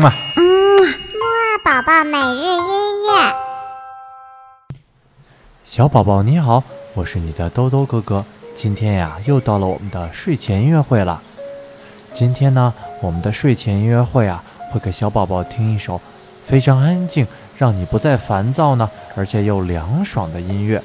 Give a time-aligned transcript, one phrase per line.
[0.00, 0.10] 嘛。
[0.36, 3.34] 嗯，木二宝宝每日音乐。
[5.66, 8.24] 小宝宝你好，我是你的兜兜哥哥。
[8.56, 11.20] 今天呀，又到了我们的睡前音乐会了。
[12.14, 16.00] 今天呢，我们的睡前音乐会啊，会给小宝宝听一首
[16.46, 17.26] 非常安静，
[17.58, 20.82] 让你不再烦躁呢，而且又凉爽的音乐。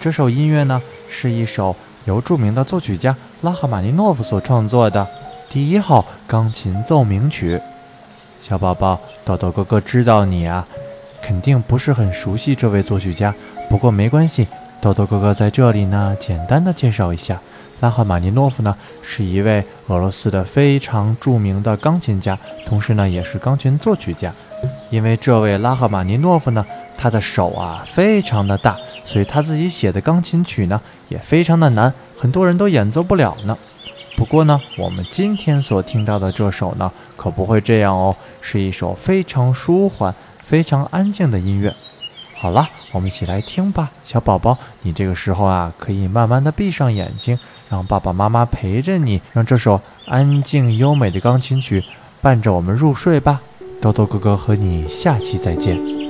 [0.00, 0.80] 这首音乐呢，
[1.10, 1.74] 是一首
[2.04, 5.06] 由著名的作曲家拉赫玛尼诺夫所创作的
[5.50, 7.60] 第一号钢琴奏鸣曲。
[8.46, 10.68] 小宝宝，豆豆哥哥知道你啊，
[11.22, 13.34] 肯定不是很熟悉这位作曲家，
[13.70, 14.46] 不过没关系。
[14.82, 17.40] 豆豆哥哥在这里呢，简单的介绍一下，
[17.80, 24.30] 拉赫玛尼诺夫呢是一位俄罗斯的非常著名的钢琴家，同时呢也是钢琴作曲家。
[24.90, 26.66] 因为这位拉赫玛尼诺夫呢，
[26.98, 28.76] 他的手啊非常的大，
[29.06, 33.56] 所以他自己写的钢琴曲呢也非常的难，很多人都演奏不了呢。
[34.24, 41.70] 不过呢，我们今天所听到的这首呢，可不会这样哦，是一首非常舒缓、非常安静的音乐。
[42.34, 51.84] 好了，我们一起来听吧，小宝宝，你这个时候啊，可以慢慢的闭上眼睛，让爸爸妈妈陪着你，让这首安静优美的钢琴曲
[52.22, 53.42] 伴着我们入睡吧。
[53.82, 56.03] 豆豆哥哥和你下期再见。